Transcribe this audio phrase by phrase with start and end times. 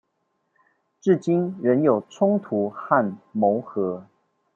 [0.99, 4.07] 至今仍有衝突和磨合